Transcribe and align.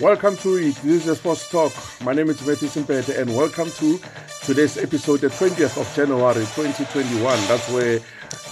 Welcome 0.00 0.36
to 0.38 0.54
it. 0.58 0.76
This 0.76 1.08
is 1.08 1.18
Sports 1.18 1.50
Talk. 1.50 1.72
My 2.04 2.12
name 2.12 2.30
is 2.30 2.46
Matthew 2.46 2.68
Simpete, 2.68 3.18
and 3.18 3.34
welcome 3.34 3.68
to 3.68 3.98
today's 4.44 4.78
episode, 4.78 5.22
the 5.22 5.26
20th 5.26 5.76
of 5.76 5.92
January 5.92 6.46
2021. 6.54 7.20
That's 7.48 7.68
where 7.72 7.98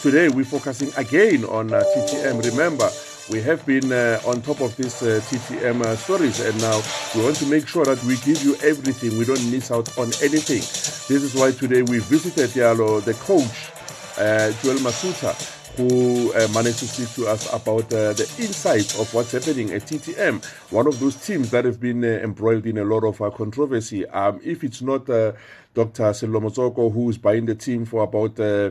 today 0.00 0.28
we're 0.28 0.44
focusing 0.44 0.92
again 0.96 1.44
on 1.44 1.72
uh, 1.72 1.84
TTM. 1.94 2.42
Remember, 2.50 2.90
we 3.30 3.40
have 3.42 3.64
been 3.64 3.92
uh, 3.92 4.20
on 4.26 4.42
top 4.42 4.60
of 4.60 4.74
these 4.76 5.00
uh, 5.04 5.20
TTM 5.28 5.82
uh, 5.82 5.94
stories, 5.94 6.40
and 6.40 6.60
now 6.60 6.82
we 7.14 7.22
want 7.22 7.36
to 7.36 7.46
make 7.46 7.68
sure 7.68 7.84
that 7.84 8.02
we 8.02 8.16
give 8.24 8.42
you 8.42 8.56
everything. 8.64 9.16
We 9.16 9.24
don't 9.24 9.48
miss 9.48 9.70
out 9.70 9.96
on 9.98 10.08
anything. 10.20 10.66
This 11.06 11.22
is 11.22 11.36
why 11.36 11.52
today 11.52 11.82
we 11.82 12.00
visited 12.00 12.50
Yalo, 12.60 13.00
the 13.04 13.14
coach, 13.14 13.70
uh, 14.18 14.50
Joel 14.62 14.78
Masutha 14.82 15.55
who 15.76 16.32
uh, 16.32 16.48
managed 16.54 16.78
to 16.78 16.86
speak 16.86 17.10
to 17.10 17.26
us 17.28 17.52
about 17.52 17.84
uh, 17.92 18.14
the 18.14 18.22
insights 18.38 18.98
of 18.98 19.12
what's 19.12 19.32
happening 19.32 19.70
at 19.72 19.82
TTM, 19.82 20.42
one 20.70 20.86
of 20.86 20.98
those 20.98 21.16
teams 21.16 21.50
that 21.50 21.66
have 21.66 21.78
been 21.78 22.02
uh, 22.02 22.08
embroiled 22.24 22.64
in 22.64 22.78
a 22.78 22.84
lot 22.84 23.04
of 23.04 23.20
uh, 23.20 23.28
controversy. 23.28 24.06
Um, 24.06 24.40
if 24.42 24.64
it's 24.64 24.80
not 24.80 25.08
uh, 25.10 25.32
Dr. 25.74 26.04
Sello 26.14 26.40
Motsoko 26.40 26.90
who's 26.90 27.18
buying 27.18 27.44
the 27.44 27.54
team 27.54 27.84
for 27.84 28.04
about 28.04 28.40
uh, 28.40 28.70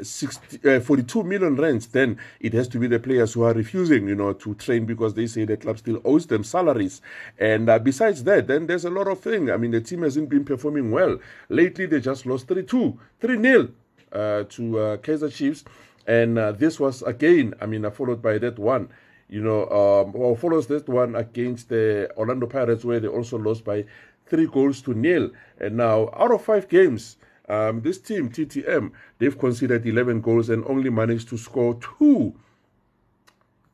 60, 0.00 0.78
42 0.78 1.24
million 1.24 1.56
rands, 1.56 1.88
then 1.88 2.18
it 2.38 2.52
has 2.52 2.68
to 2.68 2.78
be 2.78 2.86
the 2.86 3.00
players 3.00 3.32
who 3.32 3.42
are 3.42 3.52
refusing, 3.52 4.06
you 4.06 4.14
know, 4.14 4.32
to 4.32 4.54
train 4.54 4.84
because 4.86 5.14
they 5.14 5.26
say 5.26 5.44
the 5.44 5.56
club 5.56 5.78
still 5.78 6.00
owes 6.04 6.26
them 6.26 6.44
salaries. 6.44 7.00
And 7.38 7.66
besides 7.82 8.22
that, 8.24 8.46
then 8.46 8.68
there's 8.68 8.84
a 8.84 8.90
lot 8.90 9.08
of 9.08 9.18
things. 9.20 9.50
I 9.50 9.56
mean, 9.56 9.72
the 9.72 9.80
team 9.80 10.02
hasn't 10.02 10.28
been 10.28 10.44
performing 10.44 10.92
well. 10.92 11.18
Lately, 11.48 11.86
they 11.86 12.00
just 12.00 12.26
lost 12.26 12.46
3-2, 12.46 12.96
3-0 13.20 13.70
to 14.12 14.98
Kaizer 15.02 15.32
Chiefs. 15.32 15.64
And 16.06 16.38
uh, 16.38 16.52
this 16.52 16.78
was 16.78 17.02
again, 17.02 17.54
I 17.60 17.66
mean, 17.66 17.84
uh, 17.84 17.90
followed 17.90 18.22
by 18.22 18.38
that 18.38 18.58
one, 18.58 18.88
you 19.28 19.40
know, 19.40 19.62
um, 19.70 20.12
well, 20.12 20.36
follows 20.36 20.68
that 20.68 20.88
one 20.88 21.16
against 21.16 21.68
the 21.68 22.10
Orlando 22.16 22.46
Pirates, 22.46 22.84
where 22.84 23.00
they 23.00 23.08
also 23.08 23.36
lost 23.38 23.64
by 23.64 23.84
three 24.26 24.46
goals 24.46 24.80
to 24.82 24.94
nil. 24.94 25.30
And 25.58 25.76
now, 25.76 26.10
out 26.14 26.30
of 26.30 26.42
five 26.42 26.68
games, 26.68 27.16
um, 27.48 27.80
this 27.80 27.98
team, 27.98 28.28
TTM, 28.28 28.92
they've 29.18 29.38
conceded 29.38 29.86
11 29.86 30.20
goals 30.20 30.48
and 30.48 30.64
only 30.66 30.90
managed 30.90 31.28
to 31.30 31.36
score 31.38 31.78
two. 31.98 32.34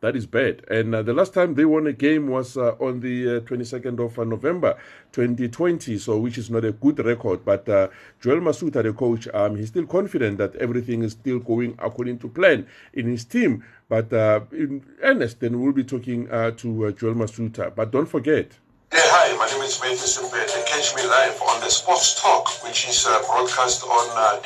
That 0.03 0.17
is 0.17 0.27
bad. 0.27 0.65
And 0.69 0.97
uh, 0.97 1.03
the 1.03 1.13
last 1.13 1.33
time 1.33 1.55
they 1.55 1.65
won 1.65 1.87
a 1.87 1.93
game 1.93 2.27
was 2.27 2.57
uh, 2.57 2.75
on 2.81 2.99
the 2.99 3.37
uh, 3.37 3.41
22nd 3.43 4.05
of 4.05 4.19
uh, 4.19 4.25
November 4.25 4.77
2020, 5.13 5.97
so 5.97 6.19
which 6.19 6.39
is 6.39 6.51
not 6.51 6.65
a 6.65 6.73
good 6.73 6.99
record. 6.99 7.45
But 7.45 7.69
uh, 7.69 7.87
Joel 8.21 8.41
Masutha, 8.41 8.83
the 8.83 8.93
coach, 8.93 9.29
um, 9.33 9.55
he's 9.55 9.69
still 9.69 9.87
confident 9.87 10.39
that 10.39 10.57
everything 10.57 11.05
is 11.05 11.13
still 11.13 11.39
going 11.39 11.77
according 11.79 12.19
to 12.19 12.29
plan 12.29 12.67
in 12.93 13.07
his 13.07 13.25
team. 13.25 13.63
But 13.89 14.13
uh, 14.13 14.41
in 14.51 14.85
earnest, 15.03 15.39
then 15.39 15.61
we'll 15.61 15.71
be 15.71 15.85
talking 15.85 16.27
to 16.27 16.93
Joel 16.99 17.15
Masutha. 17.15 17.73
But 17.73 17.93
don't 17.93 18.07
forget, 18.07 18.59
my 19.43 19.51
name 19.51 19.67
is 19.67 19.75
Matthew 19.83 20.07
Simpete. 20.07 20.55
Catch 20.71 20.95
me 20.95 21.03
live 21.03 21.35
on 21.51 21.59
the 21.59 21.67
Sports 21.67 22.15
Talk, 22.15 22.47
which 22.63 22.87
is 22.87 23.03
uh, 23.11 23.19
broadcast 23.27 23.83
on 23.83 24.07
uh, 24.15 24.39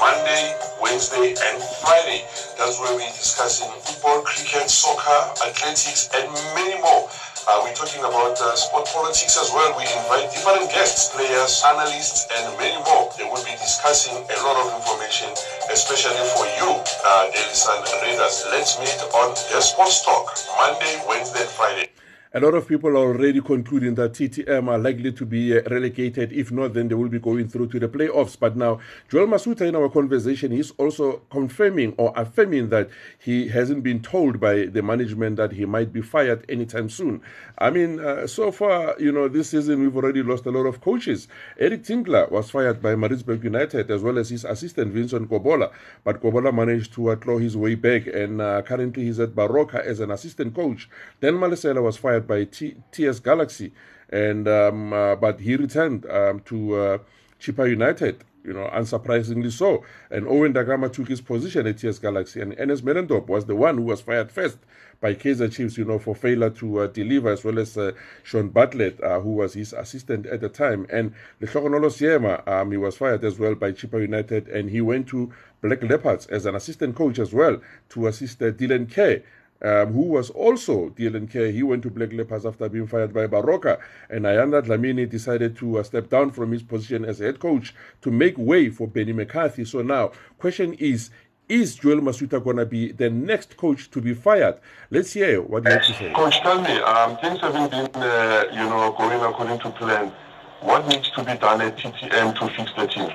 Monday, 0.00 0.56
Wednesday, 0.80 1.36
and 1.36 1.60
Friday. 1.84 2.24
That's 2.56 2.80
where 2.80 2.96
we're 2.96 3.12
discussing 3.20 3.68
football, 3.84 4.24
cricket, 4.24 4.72
soccer, 4.72 5.20
athletics, 5.44 6.08
and 6.16 6.24
many 6.56 6.80
more. 6.80 7.04
Uh, 7.44 7.60
we're 7.68 7.76
talking 7.76 8.00
about 8.00 8.40
uh, 8.40 8.56
sport 8.56 8.88
politics 8.88 9.36
as 9.36 9.52
well. 9.52 9.76
We 9.76 9.84
invite 10.00 10.32
different 10.32 10.72
guests, 10.72 11.12
players, 11.12 11.60
analysts, 11.68 12.32
and 12.32 12.48
many 12.56 12.80
more. 12.88 13.12
They 13.20 13.28
will 13.28 13.44
be 13.44 13.60
discussing 13.60 14.16
a 14.16 14.36
lot 14.40 14.56
of 14.56 14.72
information, 14.80 15.28
especially 15.68 16.24
for 16.32 16.48
you, 16.56 16.80
uh, 16.80 17.28
Daily 17.28 17.52
Sun 17.52 17.84
readers. 18.00 18.48
Let's 18.48 18.80
meet 18.80 18.96
on 19.12 19.36
the 19.52 19.60
Sports 19.60 20.00
Talk, 20.00 20.32
Monday, 20.56 20.96
Wednesday, 21.04 21.44
and 21.44 21.52
Friday. 21.52 21.89
A 22.32 22.38
lot 22.38 22.54
of 22.54 22.68
people 22.68 22.90
are 22.90 23.08
already 23.08 23.40
concluding 23.40 23.96
that 23.96 24.12
TTM 24.12 24.68
are 24.68 24.78
likely 24.78 25.10
to 25.10 25.26
be 25.26 25.58
uh, 25.58 25.62
relegated. 25.68 26.32
If 26.32 26.52
not, 26.52 26.74
then 26.74 26.86
they 26.86 26.94
will 26.94 27.08
be 27.08 27.18
going 27.18 27.48
through 27.48 27.70
to 27.70 27.80
the 27.80 27.88
playoffs. 27.88 28.38
But 28.38 28.56
now, 28.56 28.78
Joel 29.08 29.26
Masutha, 29.26 29.62
in 29.62 29.74
our 29.74 29.88
conversation, 29.88 30.52
is 30.52 30.72
also 30.78 31.22
confirming 31.28 31.92
or 31.98 32.12
affirming 32.14 32.68
that 32.68 32.88
he 33.18 33.48
hasn't 33.48 33.82
been 33.82 34.00
told 34.00 34.38
by 34.38 34.66
the 34.66 34.80
management 34.80 35.38
that 35.38 35.50
he 35.50 35.64
might 35.64 35.92
be 35.92 36.02
fired 36.02 36.44
anytime 36.48 36.88
soon. 36.88 37.20
I 37.58 37.70
mean, 37.70 37.98
uh, 37.98 38.28
so 38.28 38.52
far, 38.52 38.94
you 39.00 39.10
know, 39.10 39.26
this 39.26 39.50
season 39.50 39.80
we've 39.80 39.96
already 39.96 40.22
lost 40.22 40.46
a 40.46 40.52
lot 40.52 40.66
of 40.66 40.80
coaches. 40.80 41.26
Eric 41.58 41.82
Tinkler 41.82 42.28
was 42.30 42.48
fired 42.48 42.80
by 42.80 42.94
Maritzburg 42.94 43.42
United 43.42 43.90
as 43.90 44.02
well 44.02 44.18
as 44.18 44.30
his 44.30 44.44
assistant 44.44 44.92
Vincent 44.92 45.28
Kobola. 45.28 45.72
But 46.04 46.22
Kobola 46.22 46.54
managed 46.54 46.92
to 46.92 47.16
claw 47.16 47.38
his 47.38 47.56
way 47.56 47.74
back, 47.74 48.06
and 48.06 48.40
uh, 48.40 48.62
currently 48.62 49.06
he's 49.06 49.18
at 49.18 49.30
Baroka 49.30 49.84
as 49.84 49.98
an 49.98 50.12
assistant 50.12 50.54
coach. 50.54 50.88
Then 51.18 51.34
Malesela 51.34 51.82
was 51.82 51.96
fired 51.96 52.19
by 52.26 52.44
T- 52.44 52.76
TS 52.92 53.20
Galaxy, 53.20 53.72
and 54.10 54.46
um, 54.48 54.92
uh, 54.92 55.16
but 55.16 55.40
he 55.40 55.56
returned 55.56 56.06
um, 56.10 56.40
to 56.40 56.74
uh, 56.74 56.98
Chippa 57.40 57.68
United. 57.68 58.24
You 58.42 58.54
know, 58.54 58.70
unsurprisingly 58.72 59.52
so. 59.52 59.84
And 60.10 60.26
Owen 60.26 60.54
Da 60.54 60.62
Gama 60.62 60.88
took 60.88 61.08
his 61.08 61.20
position 61.20 61.66
at 61.66 61.76
TS 61.76 61.98
Galaxy, 61.98 62.40
and 62.40 62.54
Ernest 62.58 62.82
Middendorp 62.82 63.26
was 63.26 63.44
the 63.44 63.54
one 63.54 63.76
who 63.76 63.82
was 63.82 64.00
fired 64.00 64.32
first 64.32 64.56
by 65.00 65.14
Kaizer 65.14 65.50
Chiefs, 65.50 65.78
you 65.78 65.84
know, 65.84 65.98
for 65.98 66.14
failure 66.14 66.50
to 66.50 66.80
uh, 66.80 66.86
deliver, 66.86 67.30
as 67.30 67.42
well 67.42 67.58
as 67.58 67.76
uh, 67.76 67.92
Shaun 68.22 68.48
Bartlett, 68.48 69.02
uh, 69.02 69.20
who 69.20 69.30
was 69.30 69.54
his 69.54 69.72
assistant 69.72 70.26
at 70.26 70.40
the 70.40 70.48
time. 70.48 70.86
And 70.90 71.14
Lehlohonolo 71.40 71.90
Seema, 71.90 72.46
um, 72.46 72.70
he 72.70 72.76
was 72.76 72.96
fired 72.96 73.24
as 73.24 73.38
well 73.38 73.54
by 73.54 73.72
Chippa 73.72 74.00
United, 74.00 74.48
and 74.48 74.70
he 74.70 74.80
went 74.80 75.06
to 75.08 75.32
Black 75.62 75.82
Leopards 75.82 76.26
as 76.26 76.46
an 76.46 76.54
assistant 76.54 76.96
coach 76.96 77.18
as 77.18 77.32
well 77.32 77.60
to 77.90 78.06
assist 78.06 78.42
uh, 78.42 78.50
Dylan 78.52 78.92
Kerr 78.92 79.22
um, 79.62 79.92
who 79.92 80.02
was 80.02 80.30
also 80.30 80.90
Kerr. 80.90 81.50
He 81.50 81.62
went 81.62 81.82
to 81.82 81.90
Black 81.90 82.12
Leopards 82.12 82.46
after 82.46 82.68
being 82.68 82.86
fired 82.86 83.12
by 83.12 83.26
Baroka. 83.26 83.78
And 84.08 84.24
Ayanda 84.24 84.62
Dlamini 84.62 85.08
decided 85.08 85.56
to 85.56 85.78
uh, 85.78 85.82
step 85.82 86.08
down 86.08 86.30
from 86.30 86.52
his 86.52 86.62
position 86.62 87.04
as 87.04 87.18
head 87.18 87.38
coach 87.38 87.74
to 88.02 88.10
make 88.10 88.38
way 88.38 88.70
for 88.70 88.86
Benny 88.86 89.12
McCarthy. 89.12 89.64
So 89.64 89.82
now, 89.82 90.12
question 90.38 90.74
is, 90.74 91.10
is 91.48 91.74
Joel 91.74 92.00
Masutha 92.00 92.42
going 92.42 92.56
to 92.58 92.66
be 92.66 92.92
the 92.92 93.10
next 93.10 93.56
coach 93.56 93.90
to 93.90 94.00
be 94.00 94.14
fired? 94.14 94.58
Let's 94.90 95.12
hear 95.12 95.42
what 95.42 95.64
you 95.64 95.70
have 95.70 95.84
to 95.84 95.94
say. 95.94 96.12
Coach, 96.12 96.40
tell 96.40 96.62
me, 96.62 96.78
um, 96.78 97.16
things 97.18 97.40
haven't 97.40 97.70
been, 97.70 98.02
uh, 98.02 98.44
you 98.52 98.58
know, 98.58 98.94
going 98.96 99.20
according 99.20 99.58
to 99.60 99.70
plan. 99.70 100.12
What 100.60 100.86
needs 100.88 101.10
to 101.12 101.24
be 101.24 101.34
done 101.36 101.60
at 101.62 101.76
TTM 101.76 102.38
to 102.38 102.48
fix 102.54 102.72
the 102.76 102.86
team? 102.86 103.08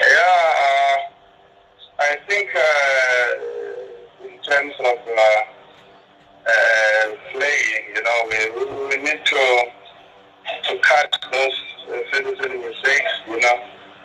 Yeah, 0.00 0.18
uh, 0.60 0.96
I 2.00 2.18
think 2.28 2.50
uh, 2.54 3.54
terms 4.44 4.74
of 4.78 4.98
uh, 5.08 5.42
uh, 6.46 7.16
playing, 7.32 7.84
you 7.94 8.02
know, 8.02 8.18
we, 8.28 8.38
we 8.88 9.02
need 9.02 9.24
to 9.24 9.64
to 10.68 10.78
cut 10.80 11.16
those 11.32 11.58
uh, 11.88 11.98
silly, 12.12 12.36
silly 12.36 12.58
mistakes, 12.58 13.12
you 13.26 13.40
know, 13.40 13.64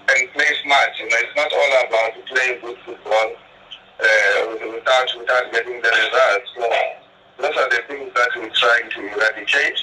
and 0.09 0.32
play 0.32 0.52
smart. 0.64 0.90
You 0.98 1.09
know, 1.09 1.18
it's 1.20 1.36
not 1.36 1.52
all 1.52 1.88
about 1.88 2.26
playing 2.26 2.62
good 2.62 2.78
football 2.86 3.34
uh, 4.00 4.80
without 5.19 5.52
getting 5.52 5.81
the 5.81 5.91
results. 5.91 6.50
So 6.56 6.63
those 7.44 7.56
are 7.56 7.69
the 7.69 7.81
things 7.88 8.12
that 8.16 8.30
we're 8.35 8.50
trying 8.50 8.90
to 8.90 9.00
eradicate. 9.12 9.80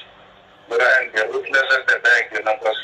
But 0.68 0.80
and 0.80 1.12
the 1.14 1.22
at 1.22 1.86
the 1.86 1.98
back, 2.02 2.32
you 2.32 2.42
know, 2.42 2.56
because 2.58 2.80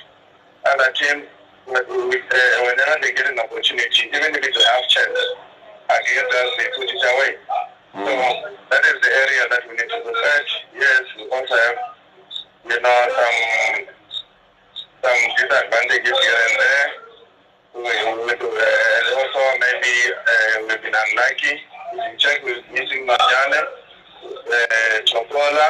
other 0.67 0.93
teams, 0.93 1.27
whenever 1.67 2.97
they 3.03 3.13
get 3.13 3.27
an 3.27 3.39
opportunity, 3.41 4.07
even 4.07 4.35
if 4.35 4.45
it's 4.45 4.57
a 4.57 4.69
half 4.71 4.89
chance 4.89 5.19
against 5.91 6.33
us, 6.33 6.51
they 6.59 6.69
put 6.77 6.89
it 6.89 7.03
away. 7.03 7.33
So 7.93 8.13
that 8.71 8.83
is 8.87 8.97
the 9.03 9.13
area 9.13 9.43
that 9.51 9.63
we 9.69 9.77
need 9.77 9.91
to 9.91 9.99
look 10.05 10.17
at. 10.17 10.47
Yes, 10.75 11.03
we 11.17 11.29
also 11.29 11.55
have, 11.55 11.79
you 12.71 12.81
know, 12.81 12.99
some 13.11 13.85
some 15.03 15.21
disadvantages 15.37 16.17
here 16.17 16.41
and 16.47 16.57
there. 16.63 16.89
We, 17.75 17.83
we, 17.83 18.33
uh, 18.33 19.19
also 19.19 19.41
maybe 19.59 19.93
uh, 20.15 20.63
we've 20.69 20.83
been 20.83 20.95
unlucky. 20.95 21.61
We 21.93 22.17
check 22.17 22.43
with 22.43 22.65
missing 22.73 23.07
Marjane, 23.07 23.63
uh, 24.25 25.01
Chopola. 25.05 25.69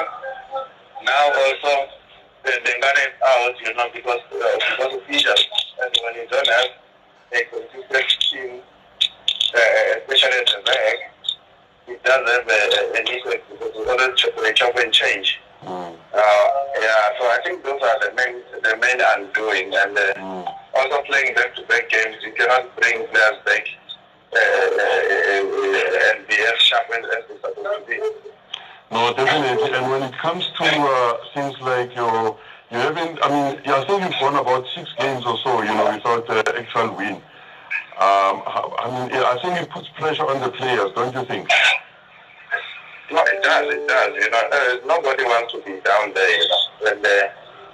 Now 1.04 1.32
also 1.34 1.88
the 2.44 2.52
Bengane 2.62 3.02
is 3.02 3.14
out, 3.26 3.54
you 3.60 3.74
know, 3.74 3.88
because 3.92 4.20
uh, 4.30 4.58
because 4.70 4.94
of 4.94 5.10
injuries. 5.10 5.46
And 5.82 5.96
when 6.04 6.14
you 6.14 6.28
don't 6.30 6.46
have 6.46 6.70
a 7.32 7.44
consistent 7.50 8.22
team, 8.30 8.60
uh, 9.54 9.98
especially 9.98 10.38
at 10.38 10.46
the 10.46 10.62
back, 10.64 10.96
it 11.88 12.04
does 12.04 12.30
have 12.30 12.48
a, 12.48 12.98
an 13.00 13.06
effect 13.08 13.50
because 13.50 13.72
we 13.76 13.84
wanted 13.84 14.16
to 14.16 14.52
chop 14.54 14.76
and 14.76 14.92
change. 14.92 15.40
Mm. 15.64 15.96
Uh, 16.14 16.48
yeah, 16.80 17.19
so 17.19 17.26
I 17.26 17.38
think 17.44 17.64
those 17.64 17.82
are 17.82 17.98
the 17.98 18.14
main 18.14 18.42
the 18.62 18.76
main 18.76 19.00
undoing, 19.16 19.74
and 19.74 19.98
uh, 19.98 20.14
mm. 20.14 20.54
also 20.74 21.02
playing 21.02 21.34
back-to-back 21.34 21.90
games, 21.90 22.16
you 22.22 22.32
cannot 22.32 22.76
bring 22.76 23.06
players 23.08 23.38
back 23.44 23.66
uh, 24.34 24.38
uh. 24.38 25.02
No, 28.93 29.11
definitely. 29.14 29.73
And 29.73 29.90
when 29.90 30.02
it 30.02 30.12
comes 30.19 30.46
to 30.58 30.64
uh, 30.64 31.17
things 31.32 31.58
like 31.62 31.94
your, 31.96 32.37
you 32.70 32.76
haven't. 32.76 33.19
I 33.23 33.29
mean, 33.31 33.61
I 33.67 33.84
think 33.87 34.02
you've 34.02 34.20
won 34.20 34.37
about 34.37 34.67
six 34.75 34.93
games 34.99 35.25
or 35.25 35.38
so, 35.38 35.62
you 35.62 35.73
know, 35.73 35.94
without 35.94 36.29
uh, 36.29 36.43
actual 36.55 36.94
win. 36.94 37.14
Um, 37.96 38.43
I 38.44 39.08
mean, 39.08 39.17
I 39.17 39.38
think 39.40 39.62
it 39.62 39.70
puts 39.70 39.88
pressure 39.96 40.26
on 40.26 40.43
the 40.43 40.50
players, 40.50 40.93
don't 40.94 41.14
you 41.14 41.25
think? 41.25 41.49
No, 43.11 43.23
it 43.25 43.43
does. 43.43 43.73
It 43.73 43.88
does. 43.88 44.14
You 44.14 44.31
know, 44.31 44.49
uh, 44.52 44.87
nobody 44.87 45.25
wants 45.25 45.52
to 45.52 45.58
be 45.61 45.81
down 45.81 46.12
there. 46.12 46.31
You 46.31 46.49
know, 46.49 46.61
when 46.81 47.02
the, 47.02 47.31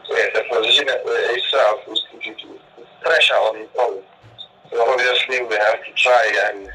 when 0.09 0.29
the 0.35 0.43
position 0.55 0.87
itself 0.89 1.81
is 1.91 2.01
put 2.77 2.87
pressure 3.03 3.35
on 3.35 3.67
all. 3.79 4.03
Obviously, 4.73 5.43
we 5.45 5.55
have 5.57 5.85
to 5.85 5.93
try 5.97 6.51
and 6.51 6.69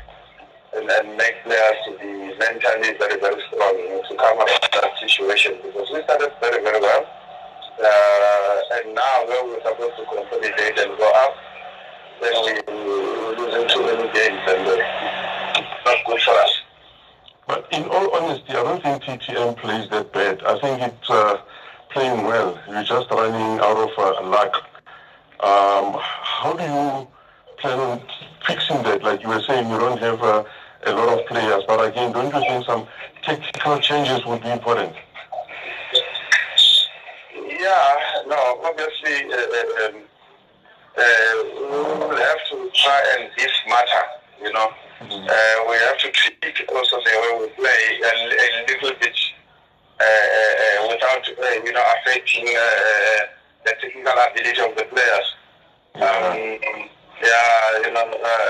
and, 0.75 0.89
and 0.89 1.17
make 1.17 1.35
players 1.43 1.77
to 1.85 1.91
be 1.99 2.37
mentally 2.37 2.97
very, 2.97 3.19
very 3.19 3.41
strong 3.47 3.77
you 3.77 3.89
know, 3.89 4.01
to 4.09 4.15
come 4.15 4.39
out 4.39 4.49
of 4.49 4.71
that 4.71 4.91
situation 4.99 5.53
because 5.61 5.87
we 5.93 6.01
started 6.03 6.31
very, 6.41 6.63
very 6.63 6.79
well. 6.79 7.05
Uh, 7.77 8.61
and 8.77 8.95
now 8.95 9.25
when 9.27 9.49
we're 9.49 9.61
supposed 9.61 9.97
to 9.97 10.05
consolidate 10.05 10.77
and 10.79 10.97
go 10.97 11.11
up, 11.25 11.35
then 12.21 12.33
we, 12.45 12.73
we're 12.73 13.37
losing 13.37 13.67
too 13.69 13.81
many 13.81 14.11
games 14.13 14.41
and 14.47 14.67
uh, 14.67 15.61
not 15.85 15.97
good 16.05 16.21
for 16.21 16.31
us. 16.31 16.61
But 17.47 17.67
in 17.71 17.83
all 17.85 18.15
honesty, 18.15 18.49
I 18.53 18.63
don't 18.63 18.81
think 18.81 19.03
TTM 19.21 19.57
plays 19.57 19.89
that 19.89 20.13
bad. 20.13 20.43
I 20.43 20.59
think 20.59 20.81
it's 20.81 21.09
uh, 21.09 21.37
playing 21.91 22.23
well. 22.23 22.57
You're 22.69 22.83
just 22.83 23.11
running 23.11 23.59
out 23.59 23.77
of 23.77 23.91
uh, 23.97 24.27
luck. 24.27 24.55
Um, 25.39 25.99
how 25.99 26.53
do 26.53 26.63
you 26.63 27.07
plan 27.59 27.79
on 27.79 28.01
fixing 28.73 28.91
that? 28.91 29.03
Like 29.03 29.21
you 29.21 29.29
were 29.29 29.41
saying, 29.41 29.69
you 29.69 29.77
don't 29.77 29.99
have 29.99 30.21
uh, 30.21 30.43
a 30.85 30.93
lot 30.93 31.19
of 31.19 31.25
players, 31.27 31.63
but 31.67 31.85
again, 31.85 32.11
don't 32.11 32.33
you 32.33 32.41
think 32.41 32.65
some 32.65 32.87
tactical 33.21 33.79
changes 33.79 34.25
would 34.25 34.41
be 34.41 34.49
important? 34.49 34.93
Yeah, 37.35 38.23
no, 38.27 38.59
obviously, 38.63 39.31
uh, 39.31 39.37
uh 39.37 39.87
um, 39.87 40.01
uh, 40.95 41.03
we 41.55 42.07
will 42.07 42.17
have 42.17 42.37
to 42.51 42.69
try 42.73 43.01
and 43.17 43.29
be 43.35 43.43
smarter, 43.65 44.03
you 44.41 44.53
know. 44.53 44.69
Mm-hmm. 45.01 45.27
Uh, 45.27 45.69
we 45.69 45.75
have 45.77 45.97
to 45.99 46.11
treat 46.11 46.69
also 46.69 46.97
the 46.97 47.09
way 47.09 47.39
we 47.41 47.47
play 47.55 47.83
a, 48.03 48.11
a 48.25 48.65
little 48.67 48.99
bit 48.99 49.17
uh, 49.99 50.03
uh, 50.03 50.87
without, 50.89 51.27
you 51.65 51.73
know, 51.73 51.83
affecting 51.99 52.45
the 52.45 53.29
technical 53.65 54.11
ability 54.11 54.61
of 54.61 54.75
the 54.75 54.83
players. 54.85 55.35
Um, 55.95 56.89
yeah, 57.21 57.77
you 57.85 57.91
know, 57.91 58.05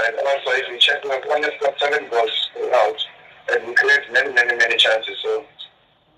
and 0.08 0.16
also 0.28 0.50
if 0.56 0.68
you 0.70 0.78
check, 0.80 1.04
like, 1.06 1.24
has 1.26 1.52
got 1.62 1.80
seven 1.80 2.08
goals 2.10 2.50
out, 2.74 3.00
and 3.52 3.68
we 3.68 3.74
create 3.74 4.12
many, 4.12 4.34
many, 4.34 4.56
many 4.56 4.78
chances. 4.78 5.18
So 5.22 5.46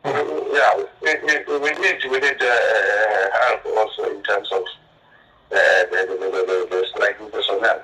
yeah, 0.06 0.84
we, 1.02 1.14
we, 1.26 1.60
we 1.60 1.72
need 1.82 1.98
we 2.10 2.20
need 2.20 2.42
uh, 2.42 2.56
help 3.42 3.66
also 3.78 4.04
in 4.16 4.22
terms 4.24 4.50
of 4.52 4.62
uh, 4.62 5.56
the, 5.92 6.06
the, 6.08 6.16
the, 6.18 6.68
the, 6.70 6.86
striking 6.94 7.30
personnel. 7.32 7.82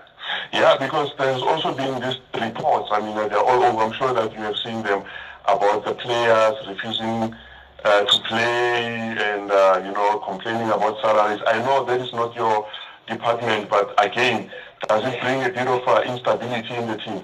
Yeah, 0.53 0.77
because 0.77 1.11
there's 1.17 1.41
also 1.41 1.73
been 1.73 1.99
these 1.99 2.17
reports. 2.39 2.89
I 2.91 2.99
mean, 3.01 3.15
they're 3.15 3.39
all 3.39 3.63
over. 3.63 3.81
I'm 3.81 3.93
sure 3.93 4.13
that 4.13 4.31
you 4.33 4.39
have 4.39 4.57
seen 4.57 4.83
them 4.83 5.03
about 5.45 5.83
the 5.85 5.93
players 5.93 6.55
refusing 6.67 7.35
uh, 7.83 8.05
to 8.05 8.21
play 8.27 9.17
and 9.17 9.51
uh, 9.51 9.81
you 9.83 9.91
know 9.91 10.19
complaining 10.19 10.69
about 10.69 11.01
salaries. 11.01 11.41
I 11.47 11.59
know 11.59 11.83
that 11.85 11.99
is 11.99 12.13
not 12.13 12.35
your 12.35 12.67
department, 13.11 13.69
but 13.69 13.93
again, 14.03 14.49
does 14.87 15.03
it 15.05 15.21
bring 15.21 15.43
a 15.43 15.49
bit 15.49 15.67
of 15.67 15.87
uh, 15.87 16.01
instability 16.07 16.73
in 16.73 16.87
the 16.87 16.97
team? 16.97 17.23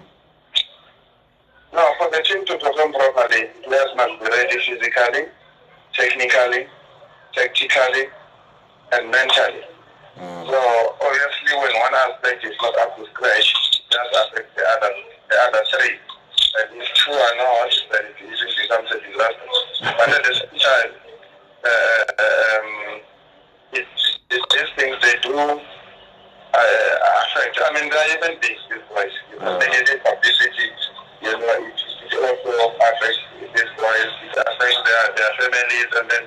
No, 1.74 1.84
for 1.98 2.10
the 2.12 2.22
team 2.24 2.46
to 2.46 2.58
perform 2.58 2.94
properly, 2.94 3.50
players 3.64 3.92
must 3.96 4.20
be 4.20 4.26
ready 4.30 4.58
physically, 4.60 5.26
technically, 5.94 6.68
tactically, 7.34 8.06
and 8.94 9.12
mentally. 9.12 9.64
Mm. 10.18 10.50
So 10.50 10.58
obviously, 11.02 11.54
when 11.58 11.74
one 11.82 11.96
aspect 12.08 12.46
is 12.46 12.56
not 12.62 12.78
up 12.80 12.98
to 12.98 13.06
scratch, 13.12 13.54
that 13.92 14.08
affects 14.16 14.54
the 14.56 14.64
other, 14.64 14.92
the 15.30 15.38
other 15.48 15.64
three. 15.72 15.96
And 16.58 16.82
if 16.82 16.88
two 16.96 17.12
are 17.12 17.36
not, 17.38 17.70
then 17.92 18.06
it 18.10 18.18
easily 18.26 18.54
becomes 18.62 18.90
a 18.92 19.00
disaster. 19.02 19.94
but 19.98 20.10
at 20.10 20.24
the 20.24 20.34
same 20.34 20.60
time, 20.60 20.92
uh, 21.64 22.04
um, 22.24 23.02
it, 23.74 23.86
it, 24.32 24.42
these 24.50 24.70
things 24.76 24.98
they 25.02 25.16
do 25.22 25.36
uh, 26.54 27.22
affect. 27.24 27.60
I 27.64 27.74
mean, 27.74 27.90
they're 27.90 28.18
even 28.18 28.40
big, 28.42 28.58
these 28.70 28.86
boys. 28.90 29.14
You 29.32 29.40
know, 29.40 29.58
negative 29.58 30.04
publicity 30.04 30.72
you 31.22 31.32
know, 31.32 31.54
it, 31.60 31.74
it 31.74 32.14
also 32.14 32.76
affects 32.78 33.20
these 33.42 33.72
boys, 33.76 34.12
it 34.24 34.38
affects 34.38 34.80
their, 34.86 35.04
their 35.18 35.34
families, 35.42 35.90
and 35.98 36.10
then 36.10 36.24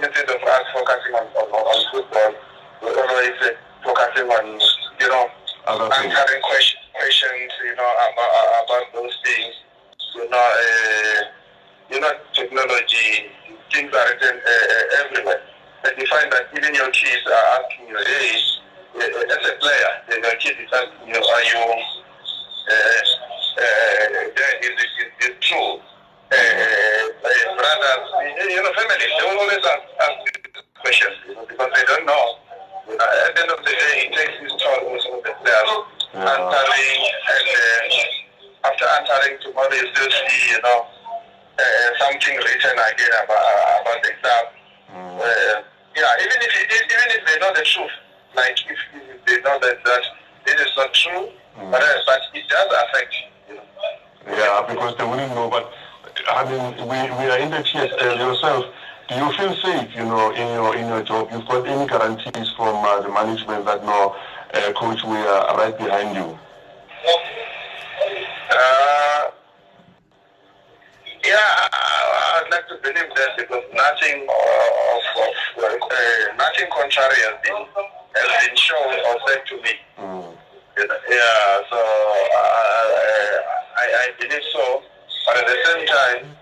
instead 0.00 0.30
of 0.30 0.42
us 0.42 0.64
focusing 0.72 1.14
on, 1.14 1.26
on, 1.36 1.48
on 1.52 1.78
football, 1.92 2.34
we're 2.82 2.96
always 2.96 3.36
uh, 3.42 3.52
focusing 3.84 4.26
on, 4.26 4.60
you 5.00 5.08
know, 5.08 5.28
answering 5.68 6.42
questions, 6.42 6.82
questions, 6.94 7.52
you 7.64 7.76
know, 7.76 7.90
about, 8.10 8.64
about 8.64 8.86
those 8.94 9.14
things. 9.24 9.54
You 10.14 10.28
know, 10.28 10.36
uh, 10.36 11.22
you 11.90 12.00
know, 12.00 12.12
technology, 12.32 13.30
things 13.72 13.92
are 13.92 14.06
written 14.08 14.40
uh, 14.40 15.04
everywhere. 15.04 15.42
And 15.84 15.92
you 15.96 16.06
find 16.06 16.32
that 16.32 16.48
even 16.56 16.74
your 16.74 16.90
kids 16.90 17.24
are 17.26 17.60
asking 17.60 17.88
you, 17.88 17.96
hey, 17.96 18.40
uh, 18.96 19.04
as 19.04 19.48
a 19.48 19.54
player, 19.60 19.92
your 20.08 20.18
kid 20.18 20.18
is 20.18 20.18
asking 20.18 20.18
you, 20.18 20.18
are 20.18 20.18
you 20.18 20.18
uh, 20.20 20.26
uh, 20.26 20.29
that 24.36 24.54
is, 24.62 24.72
is, 24.72 25.28
is 25.28 25.34
true. 25.40 25.80
Uh, 26.30 26.36
uh, 26.36 27.56
brothers, 27.58 28.06
you 28.48 28.62
know, 28.62 28.72
families, 28.72 29.12
they 29.18 29.24
will 29.26 29.40
always 29.40 29.58
ask, 29.66 29.84
ask 30.00 30.16
questions 30.80 31.16
you 31.26 31.34
know, 31.34 31.44
because 31.44 31.70
they 31.74 31.84
don't 31.84 32.06
know. 32.06 32.24
You 32.88 32.96
know, 32.96 33.04
at 33.04 33.34
the 33.34 33.42
end 33.42 33.50
of 33.50 33.58
the 33.58 33.70
day, 33.70 34.06
it 34.06 34.12
takes 34.14 34.36
this 34.40 34.54
toll 34.62 34.94
the 34.94 35.32
players 35.42 35.70
yeah. 36.14 36.24
answering, 36.24 37.02
and 37.34 37.48
uh, 37.50 38.68
after 38.70 38.86
answering 38.96 39.36
tomorrow, 39.42 39.74
you 39.74 39.86
still 39.92 40.10
see, 40.10 40.54
you 40.54 40.60
know, 40.62 40.86
uh, 41.58 41.88
something 41.98 42.36
written 42.36 42.76
again 42.78 43.14
about, 43.24 43.44
about 43.82 43.98
the 44.02 44.10
exam. 44.14 44.44
Mm. 44.90 45.18
Uh, 45.18 45.62
yeah, 45.96 46.24
even 46.24 46.38
if 46.40 46.52
even 46.54 47.08
if 47.10 47.22
they 47.26 47.36
know 47.42 47.52
the 47.54 47.62
truth, 47.66 47.94
like 48.34 48.56
if, 48.70 48.78
if 48.94 49.24
they 49.26 49.38
know 49.42 49.58
that, 49.58 49.82
that 49.84 50.02
this 50.46 50.60
is 50.60 50.72
not 50.76 50.92
true, 50.94 51.28
mm. 51.58 51.70
but, 51.70 51.82
but 52.06 52.20
it 52.34 52.48
does 52.48 52.68
affect 52.84 53.14
you. 53.48 53.56
yeah, 54.26 54.64
because 54.68 54.96
they 54.96 55.04
wouldn't 55.04 55.34
know. 55.34 55.48
But 55.48 55.72
I 56.28 56.44
mean, 56.44 56.76
we, 56.88 56.98
we 57.18 57.30
are 57.30 57.38
in 57.38 57.50
the 57.50 57.58
PSL 57.58 58.16
yourself. 58.18 58.66
Do 59.08 59.16
you 59.16 59.32
feel 59.32 59.54
safe, 59.56 59.90
you 59.96 60.04
know, 60.04 60.30
in 60.30 60.46
your 60.54 60.76
in 60.76 60.86
your 60.86 61.02
job? 61.02 61.28
You've 61.32 61.46
got 61.46 61.66
any 61.66 61.86
guarantees 61.88 62.52
from 62.56 62.84
uh, 62.84 63.00
the 63.00 63.08
management 63.08 63.64
that 63.64 63.84
no, 63.84 64.14
uh, 64.54 64.72
coach, 64.72 65.02
we 65.04 65.16
are 65.16 65.56
right 65.56 65.76
behind 65.76 66.14
you? 66.14 66.38
Uh, 68.50 69.30
yeah, 71.24 71.68
I'd 71.72 72.48
like 72.50 72.68
to 72.68 72.76
believe 72.82 73.10
that 73.16 73.36
because 73.36 73.64
nothing 73.74 74.26
of, 74.28 75.24
of 75.24 75.80
uh, 75.82 76.36
nothing 76.36 76.66
contrary 76.72 77.14
has 77.26 77.34
been 77.42 77.66
has 78.14 78.46
been 78.46 78.56
shown 78.56 78.94
or 79.06 79.16
said 79.26 79.42
to 79.46 79.56
me. 79.62 79.72
Mm. 79.98 80.29
Yeah, 80.80 81.60
so 81.68 81.76
uh, 81.76 82.40
I, 83.76 83.84
I 83.84 84.10
believe 84.18 84.40
so. 84.52 84.82
But 85.26 85.36
at 85.36 85.46
the 85.46 85.56
same 85.66 85.86
time, 85.86 86.36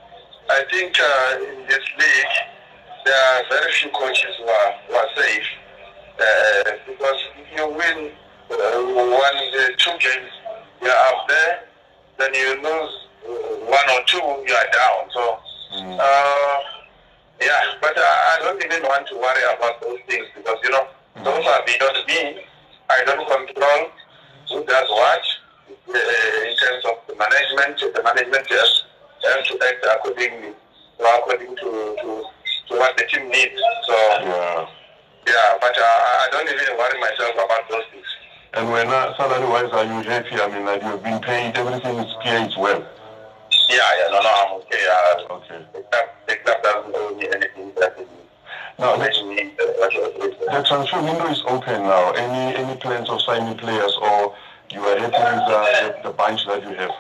I 0.49 0.64
think 0.71 0.95
uh, 1.00 1.38
in 1.42 1.66
this 1.66 1.83
league, 1.99 2.37
there 3.04 3.14
are 3.14 3.42
very 3.49 3.73
few 3.73 3.90
coaches 3.90 4.30
who 4.38 4.47
are, 4.47 4.75
who 4.87 4.95
are 4.95 5.09
safe. 5.16 5.47
Uh, 6.21 6.71
because 6.87 7.21
if 7.37 7.59
you 7.59 7.66
win 7.66 8.12
uh, 8.50 8.57
one, 9.11 9.38
uh, 9.59 9.68
two 9.76 9.99
games, 9.99 10.30
you're 10.83 10.90
up 10.90 11.28
there. 11.28 11.64
Then 12.18 12.35
you 12.35 12.62
lose 12.62 12.95
uh, 13.26 13.30
one 13.66 13.90
or 13.90 14.04
two, 14.07 14.18
you 14.18 14.54
are 14.54 14.71
down. 14.71 15.11
So, 15.14 15.38
mm. 15.75 15.99
uh, 15.99 16.59
yeah, 17.40 17.75
but 17.80 17.97
I, 17.97 18.38
I 18.38 18.45
don't 18.45 18.64
even 18.64 18.83
want 18.85 19.07
to 19.09 19.16
worry 19.16 19.42
about 19.57 19.80
those 19.80 19.99
things 20.09 20.26
because, 20.37 20.59
you 20.62 20.71
know, 20.71 20.87
those 21.25 21.45
are 21.45 21.64
beyond 21.66 22.07
me. 22.07 22.42
I 22.90 23.04
don't 23.04 23.26
control 23.26 23.90
who 24.50 24.64
does 24.64 24.88
what 24.88 25.23
uh, 25.69 26.49
in 26.49 26.57
terms 26.57 26.85
of 26.85 26.97
the 27.07 27.14
management, 27.17 27.78
the 27.95 28.02
management 28.02 28.47
has, 28.49 28.85
has 29.25 29.47
to 29.49 29.59
act 29.64 29.85
accordingly, 29.85 30.52
according 31.00 31.57
to, 31.57 31.97
to, 32.00 32.25
to 32.69 32.73
what 32.76 32.97
the 32.97 33.05
team 33.05 33.28
needs. 33.28 33.61
So, 33.87 33.95
yeah, 33.95 34.67
yeah 35.26 35.59
but 35.61 35.76
uh, 35.76 36.25
I 36.25 36.28
don't 36.31 36.49
even 36.49 36.76
worry 36.76 37.00
myself 37.00 37.35
about 37.35 37.69
those 37.71 37.85
things. 37.93 38.07
And 38.55 38.71
when 38.71 38.88
uh, 38.88 39.17
salary-wise, 39.17 39.73
are 39.73 39.85
you 39.85 40.09
happy? 40.09 40.40
I 40.40 40.49
mean, 40.49 40.64
like 40.64 40.83
you've 40.83 41.02
been 41.02 41.21
paid, 41.21 41.57
everything 41.57 41.99
is 41.99 42.14
paid 42.23 42.50
well. 42.59 42.85
Yeah, 43.69 43.76
yeah, 43.76 44.09
no, 44.11 44.21
no, 44.21 44.28
I'm 44.28 44.52
okay. 44.62 44.85
Uh, 44.88 45.35
okay. 45.35 45.61
The 45.75 45.81
club, 45.81 46.09
the 46.26 46.37
club 46.37 46.62
doesn't 46.62 46.95
owe 46.97 47.14
me 47.14 47.28
anything 47.28 47.73
now, 48.78 48.97
the, 48.97 49.11
the 49.11 50.62
transfer 50.62 51.02
window 51.02 51.26
is 51.26 51.42
open 51.49 51.82
now. 51.82 52.12
Any 52.12 52.56
any 52.56 52.76
plans 52.78 53.11
of 53.11 53.20
signing 53.23 53.58
players 53.58 53.97
or 54.00 54.35
you 54.70 54.80
are 54.80 54.99
happy 54.99 55.18
with 55.18 55.44
the, 55.50 56.08
the 56.08 56.12
bunch 56.14 56.47
that 56.47 56.62
you 56.62 56.75
have? 56.78 56.94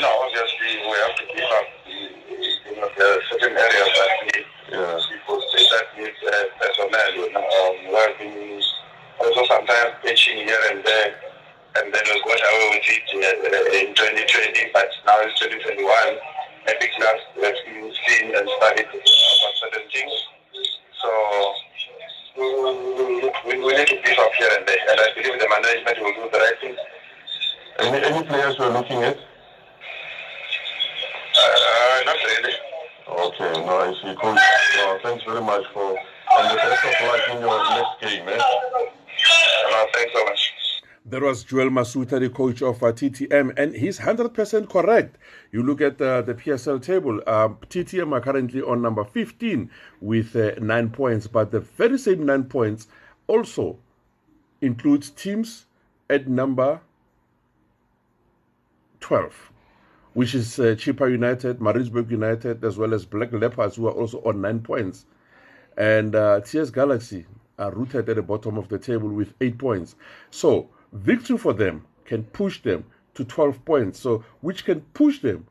No, 0.00 0.10
obviously 0.26 0.70
we 0.90 0.96
have 1.06 1.14
to 1.14 1.24
keep 1.30 1.46
up. 1.54 1.66
You 1.86 2.80
know, 2.80 2.88
there 2.98 3.14
are 3.14 3.22
certain 3.30 3.56
areas 3.56 3.90
that 3.94 4.10
need 4.26 4.46
yeah. 4.72 4.98
people 5.06 5.38
that 5.38 5.86
need 5.96 6.14
uh, 6.18 6.44
personnel. 6.58 7.14
You 7.14 7.32
know, 7.32 7.46
um, 7.46 7.74
we 7.86 8.62
also 9.22 9.44
sometimes 9.46 9.94
pitching 10.02 10.38
here 10.38 10.62
and 10.70 10.82
there, 10.82 11.14
and 11.76 11.94
then 11.94 12.02
we 12.10 12.20
got 12.26 12.42
away 12.42 12.68
with 12.74 12.90
it 12.90 13.06
uh, 13.14 13.86
in 13.86 13.94
2020, 13.94 14.70
but 14.72 14.88
now 15.06 15.14
it's 15.20 15.38
2021. 15.38 16.18
epic 16.66 16.90
class 16.96 17.20
that 17.40 17.54
we've 17.66 17.94
seen 18.06 18.34
and 18.34 18.48
studied 18.58 18.86
about 18.86 19.54
certain 19.62 19.86
things. 19.92 20.12
So 21.00 21.10
we, 23.46 23.58
we, 23.58 23.72
we 24.38 24.46
need 24.46 24.52
to 24.52 24.58
beef 24.58 24.58
up 24.58 24.58
here 24.58 24.58
and 24.58 24.68
there, 24.68 24.76
and 24.90 25.00
I 25.00 25.14
believe 25.14 25.40
the 25.40 25.48
management 25.48 25.98
will 26.00 26.24
do 26.24 26.30
the 26.32 26.38
right 26.38 26.60
thing. 26.60 26.76
Any, 27.78 28.04
any 28.04 28.26
players 28.26 28.56
you're 28.58 28.70
looking 28.70 29.02
at? 29.02 29.16
Uh, 31.36 32.02
not 32.06 32.16
really. 32.24 32.54
Okay, 33.08 33.66
no, 33.66 33.78
I 33.78 33.94
see. 33.94 34.14
Coach, 34.20 34.38
no, 34.76 34.98
thanks 35.02 35.24
very 35.24 35.40
much 35.40 35.64
for 35.72 35.96
and 36.38 36.50
the 36.50 36.56
best 36.56 36.84
of 36.84 37.08
luck 37.08 37.20
in 37.30 37.40
your 37.40 37.58
next 37.70 38.00
game, 38.00 38.24
man. 38.26 38.40
Uh, 38.40 39.86
thanks 39.94 40.12
so 40.14 40.24
much. 40.24 40.52
That 41.06 41.22
was 41.22 41.42
Joel 41.44 41.70
Masutha, 41.70 42.20
the 42.20 42.30
coach 42.30 42.62
of 42.62 42.82
uh, 42.82 42.92
TTM, 42.92 43.58
and 43.58 43.74
he's 43.74 43.98
100% 43.98 44.68
correct. 44.70 45.16
You 45.50 45.62
look 45.64 45.80
at 45.80 46.00
uh, 46.00 46.22
the 46.22 46.34
PSL 46.34 46.80
table, 46.80 47.20
um, 47.26 47.58
TTM 47.68 48.12
are 48.12 48.20
currently 48.20 48.62
on 48.62 48.82
number 48.82 49.04
15 49.04 49.70
with 50.00 50.36
uh, 50.36 50.52
9 50.60 50.90
points, 50.90 51.26
but 51.26 51.50
the 51.50 51.60
very 51.60 51.98
same 51.98 52.24
9 52.26 52.44
points 52.44 52.86
also 53.26 53.78
includes 54.60 55.10
teams 55.10 55.66
at 56.08 56.28
number 56.28 56.80
12, 59.00 59.52
which 60.14 60.34
is 60.34 60.58
uh, 60.58 60.74
Chippa 60.76 61.10
United, 61.10 61.60
Maritzburg 61.60 62.10
United, 62.10 62.64
as 62.64 62.76
well 62.76 62.94
as 62.94 63.04
Black 63.04 63.32
Leopards, 63.32 63.76
who 63.76 63.86
are 63.86 63.92
also 63.92 64.18
on 64.24 64.40
9 64.40 64.60
points. 64.60 65.06
And 65.76 66.14
uh, 66.14 66.40
TS 66.40 66.70
Galaxy 66.70 67.26
are 67.58 67.72
rooted 67.72 68.08
at 68.08 68.16
the 68.16 68.22
bottom 68.22 68.58
of 68.58 68.68
the 68.68 68.78
table 68.78 69.08
with 69.08 69.34
8 69.40 69.58
points. 69.58 69.94
So, 70.30 70.68
victory 70.92 71.38
for 71.38 71.52
them 71.52 71.86
can 72.04 72.24
push 72.24 72.62
them 72.62 72.84
to 73.14 73.24
12 73.24 73.64
points, 73.64 74.00
so 74.00 74.24
which 74.40 74.64
can 74.64 74.80
push 74.94 75.20
them 75.20 75.46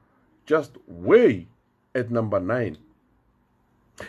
just 0.45 0.77
way 0.87 1.47
at 1.95 2.11
number 2.11 2.39
9. 2.39 2.77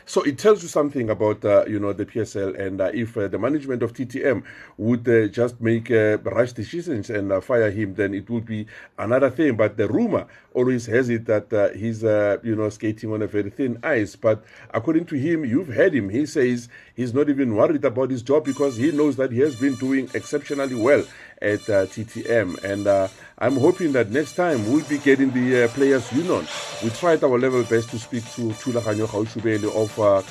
So 0.06 0.23
it 0.23 0.38
tells 0.38 0.62
you 0.62 0.68
something 0.68 1.11
about 1.11 1.44
uh, 1.44 1.64
you 1.66 1.78
know 1.78 1.92
the 1.92 2.06
PSL 2.06 2.59
and 2.59 2.80
uh, 2.80 2.90
if 2.94 3.16
uh, 3.16 3.28
the 3.28 3.38
management 3.38 3.82
of 3.82 3.92
TTM 3.92 4.42
would 4.76 5.09
uh, 5.09 5.28
just 5.28 5.61
make 5.61 5.90
uh, 5.90 6.18
rash 6.18 6.52
decisions 6.52 7.11
and 7.11 7.32
uh, 7.32 7.40
fire 7.40 7.70
him, 7.70 7.94
then 7.94 8.14
it 8.14 8.28
would 8.30 8.47
be 8.47 8.66
another 8.99 9.30
thing. 9.30 9.56
But 9.56 9.76
the 9.76 9.88
rumor 9.88 10.26
always 10.54 10.87
has 10.87 11.09
it 11.09 11.26
that 11.26 11.73
he's 11.76 12.02
you 12.02 12.56
know 12.56 12.68
skating 12.68 13.12
on 13.12 13.23
a 13.23 13.26
very 13.26 13.50
thin 13.50 13.78
ice. 13.82 14.16
But 14.16 14.44
according 14.73 15.06
to 15.06 15.16
him, 15.16 15.44
you've 15.44 15.68
heard 15.68 15.94
him. 15.94 16.09
He 16.09 16.26
says 16.26 16.68
he's 16.94 17.14
not 17.14 17.28
even 17.28 17.54
worried 17.54 17.85
about 17.85 18.11
his 18.11 18.23
job 18.23 18.44
because 18.44 18.76
he 18.76 18.92
knows 18.92 19.16
that 19.16 19.32
he 19.32 19.40
has 19.40 19.56
been 19.56 19.75
doing 19.76 20.11
exceptionally 20.14 20.75
well 20.75 21.04
at 21.42 21.61
TTM. 21.61 22.62
And 22.64 23.11
I'm 23.38 23.56
hoping 23.56 23.92
that 23.92 24.11
next 24.11 24.35
time 24.35 24.70
we'll 24.70 24.85
be 24.85 24.99
getting 24.99 25.30
the 25.30 25.68
players 25.68 26.12
union. 26.12 26.47
We 26.82 26.90
tried 26.90 27.25
our 27.25 27.38
level 27.38 27.62
best 27.64 27.88
to 27.90 27.99
speak 27.99 28.25
to 28.32 28.50
Thulaganyo 28.50 29.06
Gaoshubelwe 29.06 29.75
of 29.75 29.99
uh, 29.99 30.23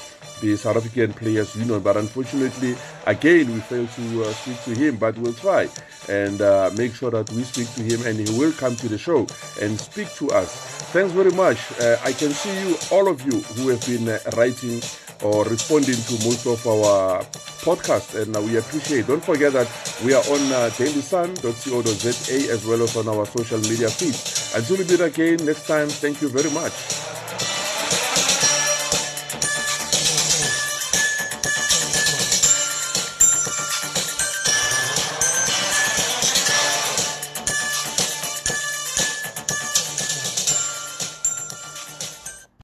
the 0.41 0.55
South 0.55 0.77
African 0.77 1.13
Players 1.13 1.55
Union. 1.55 1.79
But 1.81 1.97
unfortunately, 1.97 2.75
again, 3.07 3.51
we 3.51 3.59
failed 3.61 3.89
to 3.91 4.23
uh, 4.23 4.31
speak 4.33 4.63
to 4.63 4.71
him. 4.79 4.97
But 4.97 5.17
we'll 5.17 5.33
try 5.33 5.67
and 6.07 6.41
uh, 6.41 6.69
make 6.77 6.93
sure 6.93 7.11
that 7.11 7.29
we 7.31 7.43
speak 7.43 7.73
to 7.75 7.81
him 7.81 8.05
and 8.05 8.27
he 8.27 8.37
will 8.37 8.51
come 8.53 8.75
to 8.75 8.87
the 8.87 8.97
show 8.97 9.27
and 9.61 9.79
speak 9.79 10.13
to 10.15 10.29
us. 10.31 10.53
Thanks 10.91 11.11
very 11.13 11.31
much. 11.31 11.57
Uh, 11.79 11.97
I 12.03 12.13
can 12.13 12.31
see 12.31 12.53
you, 12.67 12.75
all 12.91 13.07
of 13.07 13.21
you 13.21 13.39
who 13.41 13.69
have 13.69 13.85
been 13.85 14.07
uh, 14.07 14.19
writing 14.37 14.81
or 15.23 15.45
responding 15.45 15.95
to 15.95 16.13
most 16.25 16.45
of 16.45 16.65
our 16.67 17.23
podcasts, 17.65 18.15
and 18.21 18.35
uh, 18.35 18.41
we 18.41 18.57
appreciate. 18.57 19.07
Don't 19.07 19.23
forget 19.23 19.53
that 19.53 19.67
we 20.03 20.13
are 20.13 20.23
on 20.23 20.41
uh, 20.51 20.69
dailysun.co.za 20.77 22.51
as 22.51 22.65
well 22.65 22.81
as 22.83 22.95
on 22.95 23.07
our 23.07 23.25
social 23.25 23.59
media 23.59 23.89
feed. 23.89 24.15
Until 24.55 24.77
we 24.77 24.85
meet 24.85 25.01
again 25.01 25.45
next 25.45 25.67
time, 25.67 25.89
thank 25.89 26.21
you 26.21 26.29
very 26.29 26.49
much. 26.51 27.08